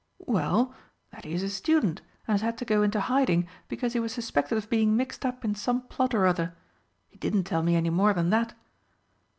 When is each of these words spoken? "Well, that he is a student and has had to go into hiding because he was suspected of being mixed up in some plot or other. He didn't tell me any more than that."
"Well, 0.25 0.73
that 1.11 1.25
he 1.25 1.33
is 1.35 1.43
a 1.43 1.49
student 1.49 2.01
and 2.27 2.33
has 2.33 2.41
had 2.41 2.57
to 2.57 2.65
go 2.65 2.81
into 2.81 2.99
hiding 2.99 3.47
because 3.67 3.93
he 3.93 3.99
was 3.99 4.11
suspected 4.11 4.57
of 4.57 4.67
being 4.67 4.97
mixed 4.97 5.27
up 5.27 5.45
in 5.45 5.53
some 5.53 5.81
plot 5.83 6.15
or 6.15 6.25
other. 6.25 6.55
He 7.09 7.19
didn't 7.19 7.43
tell 7.43 7.61
me 7.61 7.75
any 7.75 7.91
more 7.91 8.15
than 8.15 8.31
that." 8.31 8.55